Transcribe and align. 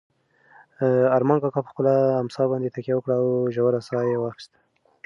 ارمان 1.17 1.37
کاکا 1.41 1.61
په 1.63 1.71
خپله 1.73 1.93
امسا 2.23 2.43
باندې 2.51 2.73
تکیه 2.75 2.95
وکړه 2.95 3.15
او 3.21 3.27
ژوره 3.55 3.79
ساه 3.87 4.03
یې 4.09 4.17
واخیسته. 4.19 4.57